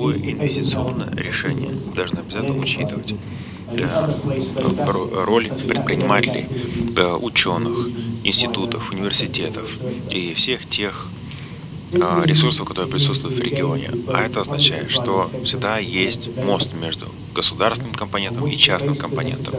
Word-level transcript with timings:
любое 0.00 0.16
инвестиционное 0.16 1.14
решение 1.14 1.74
должно 1.94 2.20
обязательно 2.20 2.58
учитывать 2.58 3.14
э, 3.68 3.86
роль 5.24 5.48
предпринимателей, 5.48 6.46
ученых, 7.20 7.88
институтов, 8.24 8.90
университетов 8.90 9.70
и 10.10 10.32
всех 10.34 10.66
тех 10.66 11.08
э, 11.92 12.22
ресурсов, 12.24 12.66
которые 12.66 12.90
присутствуют 12.90 13.36
в 13.36 13.40
регионе. 13.42 13.90
А 14.08 14.22
это 14.22 14.40
означает, 14.40 14.90
что 14.90 15.30
всегда 15.44 15.78
есть 15.78 16.34
мост 16.36 16.72
между 16.72 17.06
государственным 17.34 17.94
компонентом 17.94 18.46
и 18.46 18.56
частным 18.56 18.96
компонентом. 18.96 19.54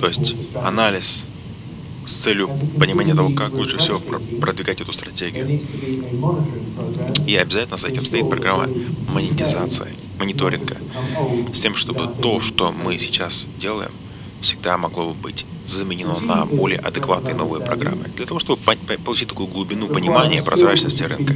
То 0.00 0.08
есть 0.08 0.34
анализ 0.56 1.24
с 2.06 2.12
целью 2.12 2.50
понимания 2.78 3.14
того, 3.14 3.30
как 3.30 3.52
лучше 3.52 3.78
всего 3.78 3.98
продвигать 4.40 4.80
эту 4.80 4.92
стратегию. 4.92 5.60
И 7.26 7.36
обязательно 7.36 7.76
за 7.76 7.88
этим 7.88 8.04
стоит 8.04 8.28
программа 8.28 8.68
монетизации, 9.08 9.94
мониторинга, 10.18 10.76
с 11.52 11.60
тем, 11.60 11.74
чтобы 11.74 12.08
то, 12.20 12.40
что 12.40 12.72
мы 12.72 12.98
сейчас 12.98 13.46
делаем, 13.58 13.90
всегда 14.40 14.76
могло 14.76 15.08
бы 15.08 15.14
быть 15.14 15.46
заменено 15.66 16.20
на 16.20 16.44
более 16.44 16.78
адекватные 16.78 17.34
новые 17.34 17.64
программы. 17.64 18.10
Для 18.14 18.26
того, 18.26 18.38
чтобы 18.38 18.60
получить 19.02 19.28
такую 19.28 19.48
глубину 19.48 19.88
понимания 19.88 20.42
прозрачности 20.42 21.02
рынка, 21.04 21.34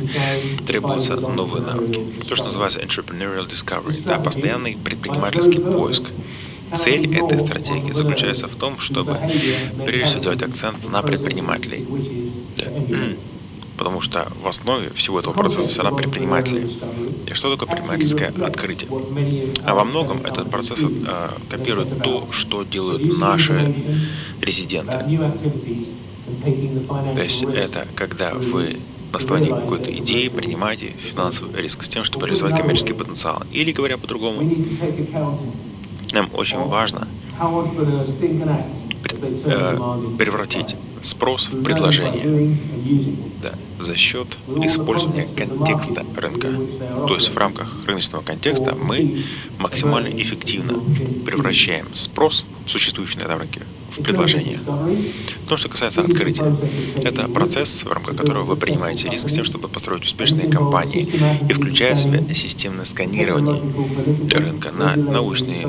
требуются 0.66 1.16
новые 1.16 1.64
навыки. 1.64 2.00
То, 2.28 2.36
что 2.36 2.46
называется 2.46 2.80
entrepreneurial 2.80 3.48
discovery, 3.48 4.02
да, 4.04 4.18
постоянный 4.18 4.76
предпринимательский 4.76 5.60
поиск. 5.60 6.04
Цель 6.74 7.16
этой 7.16 7.40
стратегии 7.40 7.92
заключается 7.92 8.48
в 8.48 8.54
том, 8.54 8.78
чтобы 8.78 9.16
прежде 9.84 10.04
всего 10.06 10.22
делать 10.22 10.42
акцент 10.42 10.90
на 10.90 11.02
предпринимателей. 11.02 11.86
Потому 13.76 14.00
что 14.00 14.26
в 14.42 14.48
основе 14.48 14.90
всего 14.90 15.20
этого 15.20 15.32
процесса 15.32 15.70
все 15.70 15.94
предприниматели. 15.94 16.68
И 17.30 17.34
что 17.34 17.52
такое 17.52 17.68
предпринимательское 17.68 18.32
открытие? 18.44 18.90
А 19.64 19.74
во 19.74 19.84
многом 19.84 20.18
этот 20.26 20.50
процесс 20.50 20.82
э, 20.82 21.28
копирует 21.48 22.02
то, 22.02 22.26
что 22.32 22.64
делают 22.64 23.18
наши 23.18 23.72
резиденты. 24.40 24.98
То 27.14 27.22
есть 27.22 27.44
это 27.44 27.86
когда 27.94 28.34
вы 28.34 28.78
на 29.12 29.18
основании 29.18 29.48
какой-то 29.50 29.96
идеи 29.98 30.28
принимаете 30.28 30.92
финансовый 30.98 31.60
риск 31.62 31.82
с 31.82 31.88
тем, 31.88 32.04
чтобы 32.04 32.26
реализовать 32.26 32.56
коммерческий 32.60 32.92
потенциал. 32.92 33.42
Или, 33.52 33.72
говоря 33.72 33.96
по-другому, 33.96 34.42
нам 36.12 36.30
очень 36.34 36.58
важно 36.58 37.06
э, 39.14 39.78
превратить 40.18 40.76
спрос 41.02 41.48
в 41.48 41.62
предложение 41.62 42.56
да, 43.42 43.52
за 43.78 43.96
счет 43.96 44.26
использования 44.62 45.28
контекста 45.36 46.04
рынка. 46.16 46.48
То 47.06 47.14
есть 47.14 47.28
в 47.28 47.38
рамках 47.38 47.86
рыночного 47.86 48.22
контекста 48.22 48.74
мы 48.74 49.24
максимально 49.58 50.08
эффективно 50.08 50.80
превращаем 51.24 51.86
спрос, 51.94 52.44
существующий 52.66 53.18
на 53.18 53.24
этом 53.24 53.38
рынке, 53.38 53.62
в 53.90 54.02
предложение. 54.02 54.58
То, 55.48 55.56
что 55.56 55.68
касается 55.68 56.00
открытия, 56.00 56.54
это 57.02 57.28
процесс, 57.28 57.84
в 57.84 57.92
рамках 57.92 58.16
которого 58.16 58.44
вы 58.44 58.56
принимаете 58.56 59.08
риск 59.08 59.28
с 59.28 59.32
тем, 59.32 59.44
чтобы 59.44 59.68
построить 59.68 60.04
успешные 60.04 60.48
компании 60.48 61.08
и 61.48 61.52
включая 61.52 61.94
в 61.94 61.98
себя 61.98 62.22
системное 62.34 62.84
сканирование 62.84 63.62
рынка 64.34 64.70
на 64.72 64.96
научные, 64.96 65.64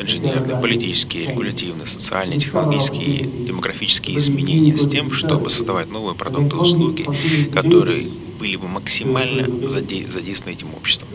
инженерные, 0.00 0.56
политические, 0.60 1.26
регулятивные, 1.26 1.86
социальные, 1.86 2.38
технологические, 2.38 3.28
демографические 3.46 4.18
изменения 4.18 4.76
с 4.76 4.88
тем, 4.88 5.12
чтобы 5.12 5.50
создавать 5.50 5.90
новые 5.90 6.14
продукты 6.14 6.56
и 6.56 6.58
услуги, 6.58 7.06
которые 7.52 8.08
были 8.38 8.56
бы 8.56 8.68
максимально 8.68 9.68
задействованы 9.68 10.52
этим 10.52 10.68
обществом 10.76 11.08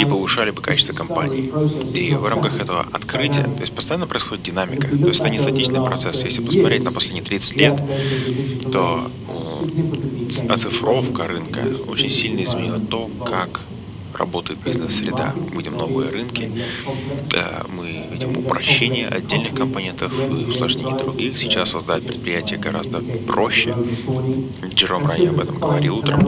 и 0.00 0.04
повышали 0.04 0.50
бы 0.50 0.62
качество 0.62 0.92
компании. 0.92 1.52
И 1.94 2.14
в 2.14 2.26
рамках 2.26 2.60
этого 2.60 2.86
открытия, 2.92 3.44
то 3.44 3.60
есть 3.60 3.72
постоянно 3.72 4.06
происходит 4.06 4.44
динамика, 4.44 4.88
то 4.88 5.08
есть 5.08 5.20
это 5.20 5.30
не 5.30 5.38
статичный 5.38 5.82
процесс. 5.82 6.24
Если 6.24 6.42
посмотреть 6.42 6.84
на 6.84 6.92
последние 6.92 7.24
30 7.24 7.56
лет, 7.56 7.82
то 8.70 9.10
оцифровка 10.48 11.26
рынка 11.26 11.60
очень 11.86 12.10
сильно 12.10 12.42
изменила 12.42 12.78
то, 12.78 13.10
как 13.24 13.60
работает 14.18 14.58
бизнес-среда. 14.60 15.34
Мы 15.52 15.62
видим 15.62 15.76
новые 15.76 16.10
рынки, 16.10 16.50
мы 17.68 18.06
видим 18.10 18.36
упрощение 18.36 19.06
отдельных 19.06 19.54
компонентов 19.54 20.12
и 20.30 20.44
усложнение 20.44 20.96
других. 20.96 21.38
Сейчас 21.38 21.70
создать 21.70 22.06
предприятие 22.06 22.58
гораздо 22.58 23.00
проще. 23.26 23.74
Джером 24.74 25.06
ранее 25.06 25.30
об 25.30 25.40
этом 25.40 25.58
говорил 25.58 25.98
утром. 25.98 26.20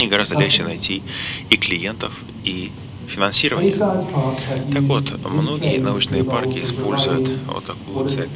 И 0.00 0.06
гораздо 0.06 0.38
легче 0.38 0.64
найти 0.64 1.02
и 1.50 1.56
клиентов, 1.56 2.12
и 2.44 2.70
финансирование. 3.06 3.72
Так 3.72 4.82
вот, 4.82 5.04
многие 5.24 5.78
научные 5.78 6.24
парки 6.24 6.58
используют 6.62 7.30
вот 7.46 7.64
такую 7.64 8.08
цепь 8.08 8.28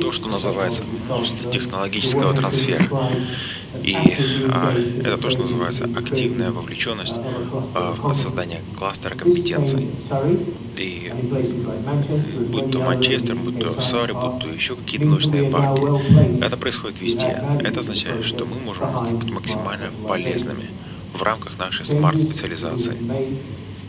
то, 0.00 0.12
что 0.12 0.28
называется 0.28 0.84
технологического 1.50 2.34
трансфера. 2.34 2.86
И 3.84 3.96
а, 4.50 4.72
это 5.00 5.18
то, 5.18 5.28
что 5.28 5.42
называется 5.42 5.84
активная 5.94 6.50
вовлеченность 6.50 7.16
а, 7.74 7.92
в 7.92 8.14
создание 8.14 8.60
кластера 8.78 9.14
компетенций. 9.14 9.90
И 10.78 11.12
будь 12.50 12.70
то 12.70 12.78
Манчестер, 12.80 13.36
будь 13.36 13.60
то 13.60 13.78
Сари, 13.82 14.12
будь 14.12 14.40
то 14.40 14.48
еще 14.48 14.74
какие-то 14.76 15.06
научные 15.06 15.50
парки, 15.50 15.82
это 16.42 16.56
происходит 16.56 17.02
везде. 17.02 17.42
Это 17.62 17.80
означает, 17.80 18.24
что 18.24 18.46
мы 18.46 18.58
можем 18.58 19.18
быть 19.18 19.30
максимально 19.30 19.90
полезными 20.08 20.70
в 21.12 21.22
рамках 21.22 21.58
нашей 21.58 21.84
смарт-специализации. 21.84 22.96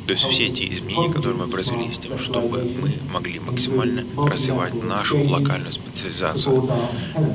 То 0.05 0.13
есть 0.13 0.23
все 0.25 0.45
эти 0.47 0.71
изменения, 0.71 1.11
которые 1.11 1.35
мы 1.35 1.47
произвели 1.47 1.91
с 1.91 1.97
тем, 1.97 2.17
чтобы 2.19 2.63
мы 2.79 2.93
могли 3.11 3.39
максимально 3.39 4.05
развивать 4.15 4.73
нашу 4.83 5.23
локальную 5.27 5.73
специализацию, 5.73 6.69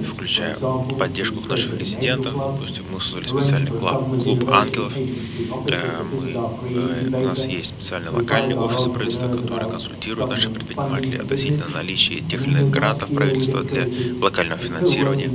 включая 0.06 0.56
поддержку 0.56 1.40
наших 1.40 1.76
резидентов. 1.78 2.34
Допустим, 2.34 2.84
мы 2.92 3.00
создали 3.00 3.26
специальный 3.26 3.70
клуб, 3.72 4.22
клуб 4.22 4.48
ангелов. 4.50 4.92
Э, 4.96 6.04
мы, 6.12 6.30
э, 6.30 7.22
у 7.22 7.26
нас 7.26 7.46
есть 7.46 7.70
специальный 7.70 8.10
локальный 8.10 8.56
офис 8.56 8.86
правительства, 8.86 9.28
который 9.28 9.68
консультирует 9.68 10.30
наших 10.30 10.52
предпринимателей 10.52 11.18
относительно 11.18 11.66
наличия 11.74 12.20
тех 12.20 12.46
или 12.46 12.52
иных 12.52 12.70
грантов 12.70 13.12
правительства 13.12 13.64
для 13.64 13.88
локального 14.20 14.60
финансирования. 14.60 15.30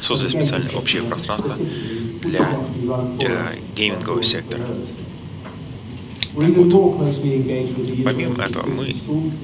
Создали 0.00 0.30
специальное 0.30 0.72
общее 0.72 1.02
пространство 1.02 1.54
для 2.22 2.58
э, 3.20 3.54
геймингового 3.76 4.22
сектора. 4.24 4.64
Вот. 6.38 8.04
Помимо 8.04 8.44
этого, 8.44 8.66
мы 8.66 8.94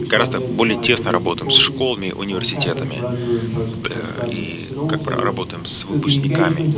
гораздо 0.07 0.41
более 0.41 0.81
тесно 0.81 1.11
работаем 1.11 1.51
с 1.51 1.57
школами, 1.57 2.13
университетами 2.13 3.03
э, 3.91 4.31
и 4.31 4.69
как 4.89 5.07
работаем 5.07 5.67
с 5.67 5.85
выпускниками. 5.85 6.73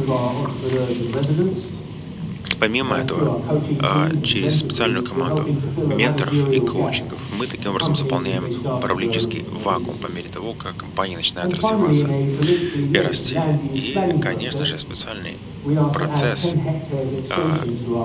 Помимо 2.59 2.97
этого, 2.97 3.43
а, 3.81 4.11
через 4.22 4.61
специальную 4.61 5.05
команду 5.05 5.44
менторов 5.77 6.50
и 6.50 6.61
коучингов 6.61 7.19
мы 7.39 7.47
таким 7.47 7.71
образом 7.71 7.97
заполняем 7.97 8.44
управленческий 8.65 9.44
вакуум 9.65 9.99
по 9.99 10.06
мере 10.06 10.28
того, 10.31 10.55
как 10.55 10.77
компания 10.77 11.17
начинает 11.17 11.53
развиваться 11.53 12.06
и 12.09 12.97
расти. 12.97 13.39
И, 13.75 13.94
конечно 14.22 14.65
же, 14.65 14.78
специальный 14.78 15.37
процесс 15.93 16.55
а, 17.31 17.65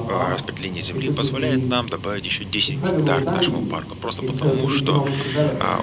а, 0.10 0.34
распределения 0.34 0.82
земли 0.82 1.12
позволяет 1.12 1.68
нам 1.70 1.88
добавить 1.88 2.26
еще 2.26 2.44
10 2.44 2.80
гектар 2.80 3.24
к 3.24 3.32
нашему 3.32 3.62
парку, 3.66 3.96
просто 3.96 4.24
потому 4.24 4.68
что 4.70 5.08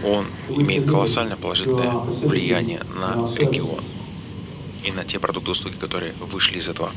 он 0.05 0.27
имеет 0.49 0.91
колоссальное 0.91 1.37
положительное 1.37 1.93
влияние 2.23 2.81
на 3.01 3.31
регион 3.37 3.83
и 4.85 4.93
на 4.93 5.05
те 5.05 5.19
продукты 5.19 5.51
и 5.51 5.53
услуги, 5.53 5.77
которые 5.77 6.13
вышли 6.21 6.59
из 6.59 6.69
этого 6.69 6.91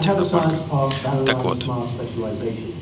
технопарка. 0.00 0.56
Так 1.26 1.42
вот, 1.44 1.64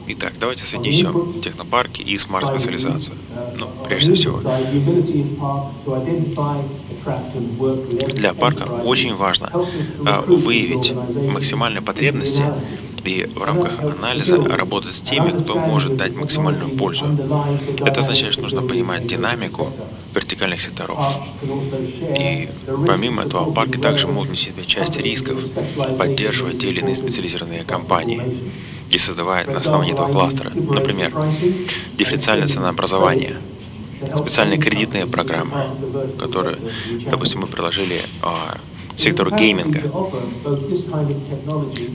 итак, 0.07 0.33
давайте 0.39 0.65
соединим 0.65 1.41
технопарки 1.43 2.03
и 2.03 2.17
смарт-специализацию. 2.19 3.17
Ну, 3.57 3.69
прежде 3.87 4.15
всего, 4.15 4.39
для 8.13 8.35
парка 8.35 8.65
очень 8.85 9.15
важно 9.15 9.51
а, 10.07 10.23
выявить 10.23 10.95
максимальные 11.33 11.83
потребности 11.83 12.45
и 13.05 13.27
в 13.35 13.43
рамках 13.43 13.79
анализа 13.81 14.43
работать 14.43 14.95
с 14.95 15.01
теми, 15.01 15.31
кто 15.39 15.57
может 15.57 15.97
дать 15.97 16.15
максимальную 16.17 16.71
пользу. 16.71 17.07
Это 17.85 18.01
означает, 18.01 18.33
что 18.33 18.43
нужно 18.43 18.63
понимать 18.63 19.07
динамику 19.07 19.73
вертикальных 20.15 20.61
секторов. 20.61 20.99
И 22.19 22.49
помимо 22.87 23.25
этого, 23.25 23.53
парки 23.53 23.77
также 23.79 24.07
могут 24.07 24.31
нести 24.31 24.51
в 24.51 24.67
часть 24.67 24.97
рисков, 24.97 25.41
поддерживать 25.99 26.61
те 26.61 26.69
или 26.69 26.81
иные 26.81 26.95
специализированные 26.95 27.65
компании 27.65 28.23
и 28.91 28.99
создавать 28.99 29.49
на 29.49 29.59
основании 29.59 29.93
этого 29.93 30.11
кластера, 30.11 30.51
например, 30.55 31.13
дифференциальное 31.97 32.47
ценообразование, 32.47 33.37
специальные 34.17 34.59
кредитные 34.59 35.07
программы, 35.07 35.67
которые, 36.19 36.59
допустим, 37.11 37.41
мы 37.41 37.47
приложили 37.47 38.01
а, 38.23 38.59
сектору 38.97 39.31
гейминга. 39.35 39.81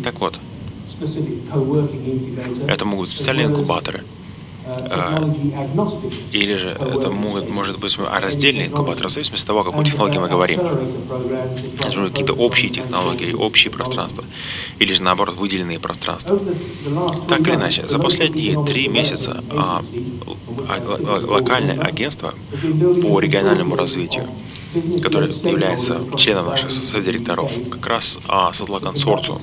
Так 0.04 0.20
вот, 0.20 0.40
это 2.68 2.86
могут 2.86 3.06
быть 3.06 3.12
специальные 3.12 3.48
инкубаторы, 3.48 4.04
или 6.32 6.56
же 6.58 6.70
это 6.70 7.10
могут, 7.10 7.50
может 7.50 7.80
быть 7.80 7.98
раздельный 7.98 8.68
инкубатор, 8.68 9.08
в 9.08 9.12
зависимости 9.12 9.44
от 9.44 9.48
того, 9.48 9.62
о 9.62 9.64
какой 9.64 9.86
технологии 9.86 10.18
мы 10.18 10.30
говорим. 10.30 10.60
Какие-то 11.82 12.34
общие 12.34 12.70
технологии, 12.70 13.34
общие 13.34 13.72
пространства, 13.72 14.24
или 14.80 14.94
же 14.94 15.04
наоборот 15.04 15.36
выделенные 15.36 15.80
пространства. 15.80 16.40
Так 17.28 17.42
или 17.42 17.56
иначе, 17.56 17.88
за 17.88 18.00
последние 18.00 18.64
три 18.66 18.88
месяца 18.88 19.44
а, 19.52 19.82
а, 20.68 21.22
локальное 21.26 21.80
агентство 21.80 22.34
по 23.02 23.20
региональному 23.20 23.76
развитию 23.76 24.28
который 25.02 25.30
является 25.30 26.00
членом 26.16 26.46
наших 26.46 26.70
содиректоров, 26.70 27.52
как 27.72 27.88
раз 27.88 28.20
а, 28.28 28.54
создала 28.54 28.80
консорциум. 28.80 29.40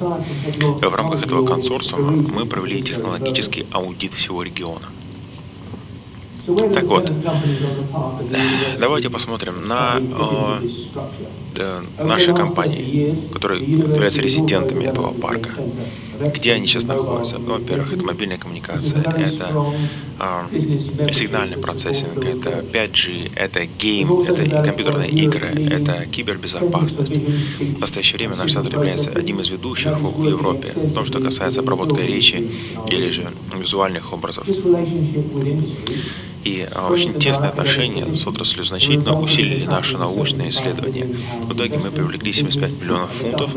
И 0.81 0.85
в 0.85 0.95
рамках 0.95 1.25
этого 1.25 1.45
консорциума 1.45 2.13
мы 2.13 2.47
провели 2.47 2.81
технологический 2.81 3.67
аудит 3.73 4.15
всего 4.15 4.43
региона. 4.43 4.87
Так 6.73 6.85
вот, 6.85 7.11
давайте 8.79 9.11
посмотрим 9.11 9.67
на 9.67 10.01
э, 11.59 11.83
наши 11.99 12.35
компании, 12.35 13.17
которые 13.33 13.65
являются 13.65 14.21
резидентами 14.21 14.85
этого 14.85 15.13
парка. 15.13 15.51
Где 16.35 16.55
они 16.55 16.67
сейчас 16.67 16.85
находятся? 16.85 17.39
Ну, 17.39 17.59
во-первых, 17.59 17.93
это 17.93 18.05
мобильная 18.05 18.39
коммуникация, 18.39 19.01
это 19.01 19.75
э, 20.19 21.13
сигнальный 21.13 21.59
процессинг, 21.59 22.25
это 22.25 22.65
5G, 22.73 23.33
это 23.35 23.67
гейм, 23.67 24.21
это 24.21 24.63
компьютерные 24.65 25.11
игры, 25.11 25.49
это 25.71 26.07
кибербезопасность. 26.07 27.17
В 27.17 27.81
настоящее 27.81 28.19
время 28.19 28.37
наш 28.37 28.53
центр 28.53 28.75
является 28.77 29.11
одним 29.11 29.41
из 29.41 29.51
ведущих 29.51 29.99
в 29.99 30.27
Европе 30.27 30.73
в 30.75 30.95
том, 30.95 31.05
что 31.05 31.21
касается 31.21 31.61
обработки 31.61 32.01
речи 32.01 32.51
или 32.91 33.11
же 33.11 33.27
визуальных 33.55 34.13
образов. 34.13 34.47
И 36.47 36.65
а, 36.77 36.93
очень 36.93 37.13
тесные 37.15 37.51
отношения 37.51 38.15
с 38.15 38.25
отраслью 38.25 38.65
значительно 38.65 39.21
усилили 39.21 39.65
наши 39.65 39.99
научные 39.99 40.51
исследования. 40.51 41.09
В 41.47 41.53
итоге 41.55 41.79
мы 41.79 41.93
привлекли 41.93 42.33
75 42.33 42.81
миллионов 42.81 43.13
фунтов 43.13 43.55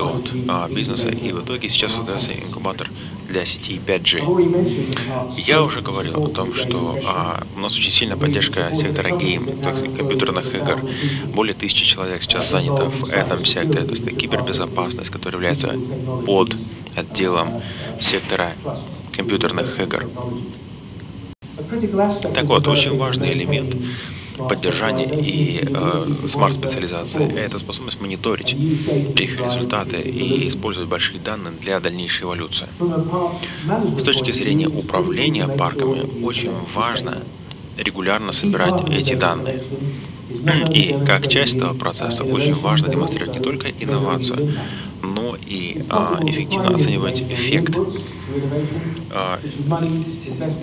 от 0.00 0.30
а, 0.48 0.66
бизнеса, 0.68 1.10
и 1.10 1.30
в 1.32 1.42
итоге 1.42 1.68
сейчас 1.68 1.94
создается 1.94 2.32
инкубатор 2.32 2.90
для 3.28 3.44
сети 3.44 3.78
5G. 3.86 5.36
Я 5.36 5.62
уже 5.62 5.82
говорил 5.82 6.24
о 6.24 6.28
том, 6.28 6.54
что 6.54 6.98
а, 7.06 7.42
у 7.54 7.60
нас 7.60 7.76
очень 7.76 7.92
сильная 7.92 8.16
поддержка 8.16 8.70
сектора 8.74 9.14
гейм, 9.14 9.60
то 9.60 9.70
есть 9.70 9.94
компьютерных 9.94 10.54
игр. 10.54 10.80
Более 11.34 11.54
тысячи 11.54 11.84
человек 11.84 12.22
сейчас 12.22 12.50
занято 12.50 12.88
в 12.88 13.10
этом 13.10 13.44
секторе, 13.44 13.84
то 13.84 13.90
есть 13.90 14.04
это 14.06 14.16
кибербезопасность, 14.16 15.10
которая 15.10 15.42
является 15.42 15.74
под 16.24 16.56
отделом 16.96 17.62
сектора 18.00 18.54
компьютерных 19.14 19.78
игр. 19.80 20.08
Так 22.34 22.44
вот, 22.44 22.66
очень 22.68 22.96
важный 22.96 23.34
элемент 23.34 23.76
поддержания 24.48 25.04
и 25.04 25.66
э, 25.66 26.28
смарт-специализации– 26.28 27.32
это 27.36 27.58
способность 27.58 28.00
мониторить 28.00 28.52
их 28.52 29.40
результаты 29.40 29.96
и 29.96 30.48
использовать 30.48 30.88
большие 30.88 31.20
данные 31.20 31.54
для 31.60 31.80
дальнейшей 31.80 32.24
эволюции. 32.24 32.66
С 33.98 34.02
точки 34.02 34.32
зрения 34.32 34.68
управления 34.68 35.48
парками 35.48 36.24
очень 36.24 36.52
важно 36.74 37.18
регулярно 37.76 38.32
собирать 38.32 38.88
эти 38.90 39.14
данные. 39.14 39.62
И 40.70 40.96
как 41.06 41.28
часть 41.28 41.56
этого 41.56 41.74
процесса 41.74 42.24
очень 42.24 42.54
важно 42.54 42.88
демонстрировать 42.88 43.34
не 43.38 43.42
только 43.42 43.68
инновацию, 43.70 44.52
но 45.02 45.36
и 45.46 45.82
а, 45.88 46.18
эффективно 46.22 46.74
оценивать 46.74 47.20
эффект. 47.22 47.76
А, 49.10 49.38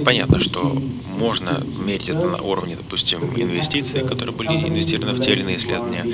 понятно, 0.04 0.40
что 0.40 0.82
можно 1.08 1.64
мерить 1.80 2.10
это 2.10 2.28
на 2.28 2.42
уровне, 2.42 2.76
допустим, 2.76 3.22
инвестиций, 3.36 4.06
которые 4.06 4.36
были 4.36 4.50
инвестированы 4.68 5.14
в 5.14 5.20
те 5.20 5.34
или 5.34 5.42
иные 5.42 5.58
исследования, 5.58 6.06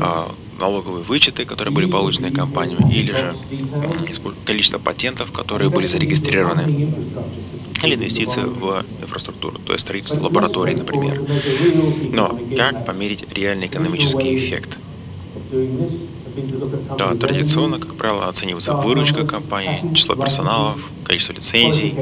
а, 0.00 0.34
налоговые 0.58 1.02
вычеты, 1.02 1.44
которые 1.44 1.72
были 1.72 1.86
получены 1.86 2.30
компаниями, 2.30 2.92
или 2.92 3.12
же 3.12 3.34
количество 4.44 4.78
патентов, 4.78 5.32
которые 5.32 5.70
были 5.70 5.86
зарегистрированы, 5.86 6.86
или 7.82 7.94
инвестиции 7.94 8.42
в 8.42 8.84
инфраструктуру, 9.00 9.58
то 9.58 9.72
есть 9.72 9.82
строительство 9.84 10.22
лабораторий, 10.22 10.74
например. 10.74 11.20
Но 12.12 12.38
как 12.56 12.84
померить 12.84 13.24
реальный 13.32 13.66
экономический 13.66 14.36
эффект? 14.36 14.78
Да, 16.98 17.14
традиционно, 17.14 17.78
как 17.78 17.94
правило, 17.94 18.28
оценивается 18.28 18.74
выручка 18.74 19.26
компании, 19.26 19.94
число 19.94 20.14
персоналов, 20.14 20.78
количество 21.04 21.32
лицензий, 21.32 21.94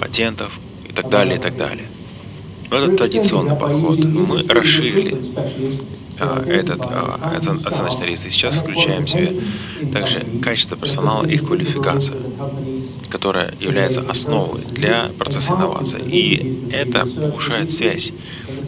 патентов 0.00 0.58
и 0.88 0.92
так 0.92 1.08
далее, 1.08 1.36
и 1.36 1.40
так 1.40 1.56
далее. 1.56 1.86
Но 2.70 2.78
это 2.78 2.96
традиционный 2.96 3.56
подход. 3.56 4.04
Мы 4.04 4.42
расширили 4.42 5.16
а, 6.20 6.44
этот, 6.46 6.80
а, 6.84 7.38
оценочный 7.64 8.08
лист 8.08 8.26
и 8.26 8.30
сейчас 8.30 8.56
включаем 8.56 9.06
в 9.06 9.10
себе 9.10 9.40
также 9.92 10.26
качество 10.42 10.76
персонала 10.76 11.24
и 11.26 11.34
их 11.34 11.46
квалификацию, 11.46 12.18
которая 13.10 13.54
является 13.60 14.00
основой 14.02 14.60
для 14.62 15.08
процесса 15.18 15.52
инновации. 15.52 16.00
И 16.00 16.68
это 16.72 17.06
повышает 17.06 17.70
связь 17.70 18.12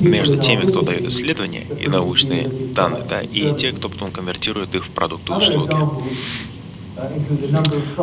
между 0.00 0.36
теми, 0.36 0.68
кто 0.68 0.82
дает 0.82 1.06
исследования 1.06 1.66
и 1.78 1.88
научные 1.88 2.48
данные, 2.48 3.04
да, 3.08 3.20
и 3.20 3.54
те, 3.54 3.72
кто 3.72 3.88
потом 3.88 4.10
конвертирует 4.10 4.74
их 4.74 4.84
в 4.86 4.90
продукты 4.90 5.32
и 5.32 5.36
услуги. 5.36 5.76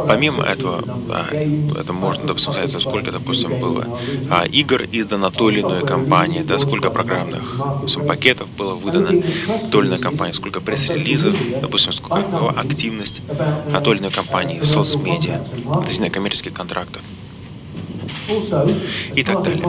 Помимо 0.08 0.44
этого, 0.44 0.84
это 1.80 1.94
можно, 1.94 2.38
сказать, 2.38 2.72
сколько, 2.82 3.12
допустим, 3.12 3.60
было 3.60 3.86
а, 4.30 4.46
игр 4.46 4.84
издано 4.92 5.30
той 5.30 5.54
или 5.54 5.62
иной 5.62 5.86
компанией, 5.86 6.44
да, 6.44 6.58
сколько 6.60 6.90
программных 6.90 7.58
допустим, 7.58 8.08
пакетов 8.08 8.50
было 8.58 8.76
выдано 8.76 9.22
той 9.72 9.82
или 9.82 9.90
иной 9.90 10.00
компании, 10.00 10.34
сколько 10.34 10.62
пресс-релизов, 10.62 11.36
допустим, 11.62 11.94
сколько 11.94 12.50
активность 12.50 13.22
от 13.74 13.84
той 13.84 13.96
или 13.96 14.02
иной 14.02 14.12
компании 14.12 14.60
в 14.60 14.66
соцмедиа, 14.66 15.44
относительно 15.72 16.10
коммерческих 16.10 16.54
контрактов 16.54 17.02
и 19.16 19.24
так 19.24 19.44
далее. 19.44 19.64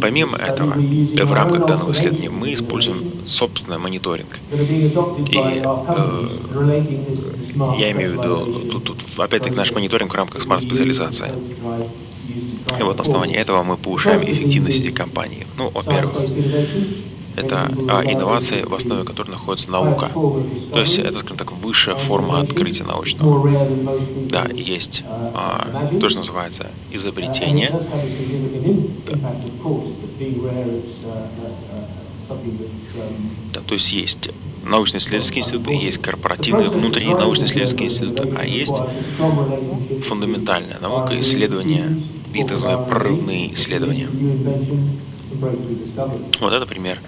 Помимо 0.00 0.36
этого, 0.36 0.74
в 0.74 1.32
рамках 1.32 1.66
данного 1.66 1.92
исследования 1.92 2.30
мы 2.30 2.52
используем 2.52 3.12
собственный 3.26 3.78
мониторинг. 3.78 4.38
И 4.52 5.36
э, 5.36 6.28
я 7.78 7.92
имею 7.92 8.10
в 8.10 8.14
виду, 8.14 8.70
тут, 8.70 8.84
тут, 8.84 8.98
опять-таки, 9.18 9.56
наш 9.56 9.72
мониторинг 9.72 10.12
в 10.12 10.16
рамках 10.16 10.42
смарт-специализации. 10.42 11.30
И 12.78 12.82
вот 12.82 12.96
на 12.96 13.02
основании 13.02 13.36
этого 13.36 13.62
мы 13.62 13.76
повышаем 13.76 14.22
эффективность 14.22 14.80
этой 14.80 14.92
компании. 14.92 15.46
Ну, 15.56 15.70
во-первых, 15.70 16.12
это 17.36 17.70
а, 17.88 18.02
инновации, 18.04 18.62
в 18.62 18.74
основе 18.74 19.04
которой 19.04 19.30
находится 19.30 19.70
наука. 19.70 20.10
То 20.72 20.80
есть 20.80 20.98
это, 20.98 21.18
скажем 21.18 21.36
так, 21.36 21.52
высшая 21.52 21.96
форма 21.96 22.40
открытия 22.40 22.84
научного. 22.84 23.48
Да, 24.28 24.46
есть 24.54 25.04
а, 25.34 25.88
то, 26.00 26.08
что 26.08 26.18
называется 26.18 26.70
изобретение. 26.90 27.72
Да, 33.52 33.60
то 33.66 33.74
есть 33.74 33.92
есть 33.92 34.30
научно-исследовательские 34.64 35.42
институты, 35.42 35.72
есть 35.72 35.98
корпоративные 35.98 36.68
внутренние 36.68 37.16
научно-исследовательские 37.16 37.88
институты, 37.88 38.32
а 38.36 38.44
есть 38.44 38.76
фундаментальная 40.06 40.78
наука, 40.80 41.18
исследования 41.18 41.98
и 42.32 42.42
так 42.42 42.52
называемые 42.52 42.88
прорывные 42.88 43.52
исследования. 43.54 44.08
Вот 46.40 46.52
это 46.52 46.66
пример. 46.66 46.98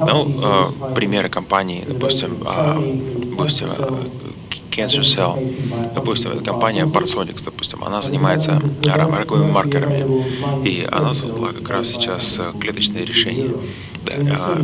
Ну, 0.00 0.34
э, 0.42 0.94
примеры 0.94 1.28
компаний, 1.28 1.84
допустим, 1.86 2.38
э, 2.46 3.30
допустим, 3.30 3.68
Cancer 4.70 5.02
Cell, 5.02 5.92
допустим, 5.94 6.32
это 6.32 6.44
компания 6.44 6.84
Parsonics, 6.86 7.44
допустим, 7.44 7.84
она 7.84 8.00
занимается 8.02 8.60
раковыми 8.84 9.50
маркерами, 9.50 10.24
и 10.64 10.86
она 10.90 11.14
создала 11.14 11.48
как 11.52 11.68
раз 11.70 11.88
сейчас 11.90 12.40
клеточные 12.60 13.04
решения, 13.04 13.50
да, 14.04 14.58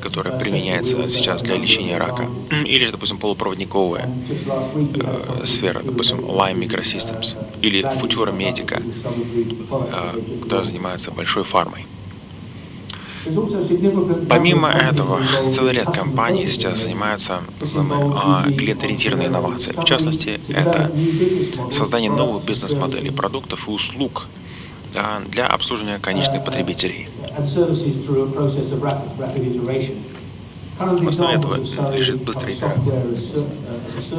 которое 0.00 0.38
применяется 0.38 1.08
сейчас 1.08 1.42
для 1.42 1.56
лечения 1.56 1.98
рака. 1.98 2.28
Или, 2.66 2.90
допустим, 2.90 3.18
полупроводниковая 3.18 4.08
э, 4.28 5.46
сфера, 5.46 5.80
допустим, 5.82 6.18
Lime 6.18 6.58
Microsystems, 6.60 7.36
или 7.60 7.82
Futura 7.82 8.32
Medica, 8.32 8.82
э, 9.92 10.40
которая 10.42 10.64
занимается 10.64 11.10
большой 11.10 11.44
фармой. 11.44 11.86
Помимо 14.28 14.68
этого, 14.70 15.20
целый 15.48 15.74
ряд 15.74 15.94
компаний 15.94 16.46
сейчас 16.46 16.82
занимаются 16.82 17.40
а, 18.16 18.44
клиент-ориентированной 18.50 19.26
инновацией. 19.26 19.80
В 19.80 19.84
частности, 19.84 20.40
это 20.48 20.90
создание 21.70 22.10
новых 22.10 22.44
бизнес-моделей, 22.44 23.10
продуктов 23.10 23.68
и 23.68 23.70
услуг 23.70 24.26
для 25.28 25.46
обслуживания 25.46 25.98
конечных 25.98 26.44
потребителей. 26.44 27.08
В 30.78 31.08
основе 31.08 31.36
этого 31.36 31.56
лежит 31.92 32.22
быстрая 32.24 32.54
итерация. 32.54 33.04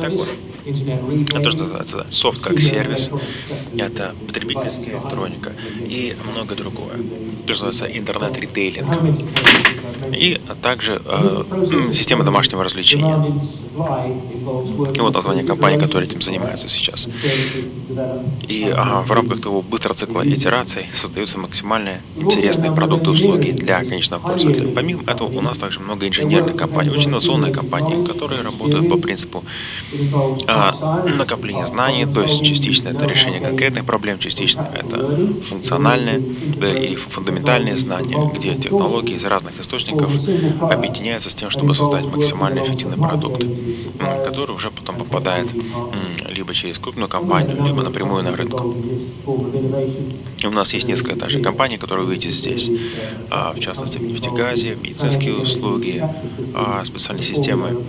Так 0.02 0.12
вот, 0.12 0.30
это 0.66 1.50
что 1.50 1.64
называется 1.64 2.06
софт 2.10 2.42
как 2.42 2.60
сервис, 2.62 3.10
это 3.78 4.16
потребительская 4.28 4.96
электроника 4.96 5.52
и 5.82 6.16
многое 6.32 6.56
другое. 6.58 6.96
То, 7.46 7.54
что 7.54 7.66
называется 7.66 7.98
интернет-ритейлинг. 7.98 8.88
И 10.12 10.40
также 10.62 11.02
э, 11.06 11.44
система 11.94 12.24
домашнего 12.24 12.64
развлечения. 12.64 13.16
И 14.96 15.00
вот 15.00 15.14
название 15.14 15.44
компании, 15.44 15.80
которая 15.80 16.08
этим 16.08 16.22
занимается 16.22 16.70
сейчас. 16.70 17.08
И 18.48 18.74
ага, 18.76 19.02
в 19.02 19.12
рамках 19.12 19.42
того 19.42 19.62
быстрого 19.62 19.96
цикла 19.96 20.28
итераций 20.28 20.88
создаются 20.94 21.40
максимально 21.40 22.02
интересные 22.18 22.72
продукты 22.72 23.10
и 23.10 23.14
услуги 23.14 23.52
для 23.52 23.80
конечного 23.80 24.22
пользователя. 24.22 24.68
Помимо 24.70 25.04
этого, 25.04 25.28
у 25.28 25.42
нас 25.42 25.58
также 25.58 25.80
много 25.80 26.08
инженерных 26.08 26.56
компаний, 26.56 26.90
очень 26.90 27.10
инновационные 27.10 27.54
компании, 27.54 28.06
которые 28.06 28.42
работают 28.42 28.90
по 28.90 28.98
принципу 28.98 29.44
а, 30.48 31.04
накопления 31.06 31.66
знаний, 31.66 32.06
то 32.06 32.22
есть 32.22 32.44
частично 32.44 32.90
это 32.90 33.06
решение 33.06 33.40
конкретных 33.40 33.86
проблем, 33.86 34.20
частично 34.20 34.70
это 34.74 35.32
функциональные 35.44 36.22
да, 36.60 36.78
и 36.78 36.96
фундаментальные 36.96 37.78
знания, 37.78 38.32
где 38.34 38.56
технологии 38.56 39.16
из 39.16 39.26
разных 39.26 39.60
источников 39.60 39.93
объединяются 40.62 41.30
с 41.30 41.36
тем, 41.36 41.50
чтобы 41.50 41.76
создать 41.76 42.06
максимально 42.06 42.60
эффективный 42.62 42.98
продукт, 42.98 43.44
который 44.26 44.56
уже 44.56 44.72
потом 44.72 44.98
попадает 44.98 45.48
либо 46.30 46.54
через 46.54 46.80
крупную 46.80 47.10
компанию, 47.10 47.64
либо 47.64 47.84
напрямую 47.84 48.24
на 48.24 48.32
рынку. 48.36 48.76
И 50.38 50.48
у 50.48 50.52
нас 50.52 50.74
есть 50.74 50.88
несколько 50.88 51.16
даже 51.16 51.40
компаний, 51.42 51.78
которые 51.78 52.06
вы 52.06 52.14
видите 52.14 52.30
здесь, 52.30 52.70
а, 53.30 53.54
в 53.54 53.60
частности 53.60 53.98
в 53.98 54.02
нефтегазе, 54.02 54.76
медицинские 54.76 55.36
услуги, 55.36 56.04
а, 56.54 56.84
специальные 56.86 57.24
системы 57.24 57.84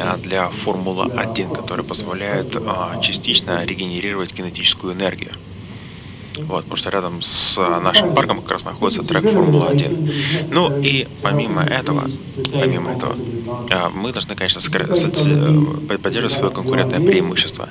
а, 0.00 0.16
для 0.18 0.48
Формула-1, 0.48 1.54
которые 1.54 1.84
позволяют 1.84 2.56
частично 3.00 3.64
регенерировать 3.64 4.32
кинетическую 4.32 4.94
энергию. 4.94 5.32
Вот, 6.38 6.64
потому 6.64 6.76
что 6.76 6.90
рядом 6.90 7.22
с 7.22 7.58
нашим 7.82 8.14
парком 8.14 8.42
как 8.42 8.52
раз 8.52 8.64
находится 8.64 9.02
трек 9.02 9.24
Формула-1. 9.24 10.48
Ну 10.50 10.80
и 10.80 11.06
помимо 11.22 11.62
этого, 11.62 12.08
помимо 12.52 12.92
этого, 12.92 13.16
мы 13.94 14.12
должны, 14.12 14.34
конечно, 14.34 14.60
э, 14.60 15.98
поддерживать 15.98 16.32
свое 16.32 16.50
конкурентное 16.50 17.00
преимущество. 17.00 17.68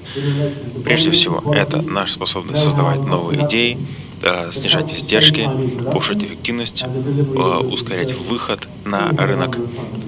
Прежде 0.83 1.11
всего, 1.11 1.53
это 1.53 1.81
наша 1.81 2.13
способность 2.13 2.63
создавать 2.63 2.99
новые 3.05 3.45
идеи, 3.45 3.77
снижать 4.51 4.91
издержки, 4.91 5.49
повышать 5.91 6.23
эффективность, 6.23 6.83
э, 6.83 6.87
ускорять 7.71 8.13
выход 8.13 8.67
на 8.85 9.09
рынок 9.09 9.57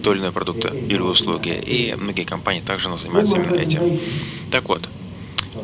той 0.04 0.16
или 0.16 0.22
иной 0.22 0.32
продукта 0.32 0.70
или 0.70 1.00
услуги. 1.00 1.50
И 1.50 1.96
многие 1.96 2.24
компании 2.24 2.62
также 2.62 2.90
занимаются 2.98 3.38
именно 3.38 3.56
этим. 3.56 4.00
Так 4.52 4.68
вот, 4.70 4.90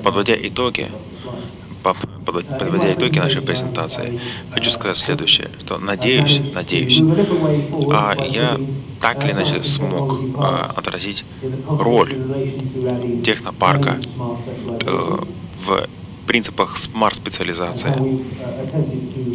подводя 0.04 0.36
итоги, 0.36 0.92
подводя 1.84 2.94
итоги 2.94 3.20
нашей 3.20 3.42
презентации, 3.42 4.20
хочу 4.52 4.70
сказать 4.70 4.98
следующее, 4.98 5.50
что 5.60 5.78
надеюсь, 5.78 6.42
надеюсь, 6.54 7.02
а 7.92 8.16
я 8.26 8.60
так 9.02 9.24
или 9.26 9.34
иначе 9.34 9.62
смог 9.64 10.20
а, 10.38 10.72
отразить 10.78 11.26
роль 11.68 12.16
технопарка 13.24 14.00
э, 14.86 15.18
в 15.66 15.88
принципах 16.26 16.78
смарт-специализации 16.78 17.94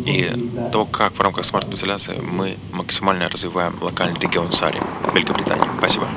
и 0.06 0.50
то, 0.72 0.86
как 0.86 1.12
в 1.12 1.20
рамках 1.20 1.44
смарт-специализации 1.44 2.18
мы 2.20 2.56
максимально 2.72 3.28
развиваем 3.28 3.76
локальный 3.80 4.18
регион 4.18 4.52
САРИ, 4.52 4.80
Великобритании. 5.14 5.68
Спасибо. 5.78 6.08